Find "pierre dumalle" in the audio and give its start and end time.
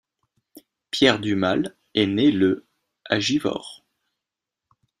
0.89-1.75